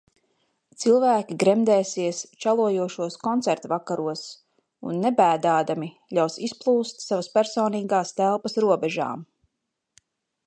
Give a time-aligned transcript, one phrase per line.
[0.83, 4.23] Cilvēki gremdēsies čalojošos koncertvakaros
[4.93, 5.89] un nebēdādami
[6.19, 9.27] ļaus izplūst savas personīgās telpas robežām.